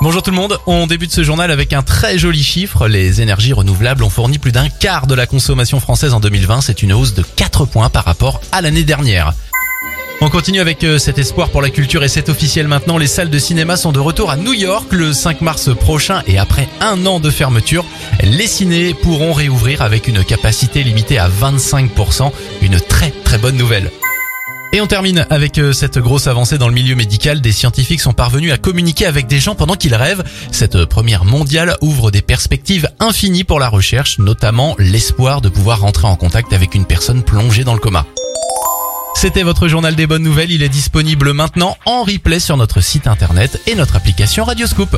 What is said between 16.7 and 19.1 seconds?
un an de fermeture, les ciné